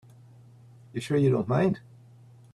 You're 0.93 1.01
sure 1.03 1.17
you 1.17 1.29
don't 1.29 1.47
mind? 1.47 1.79